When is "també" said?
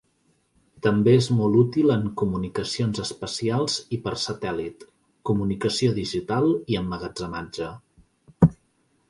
0.85-1.11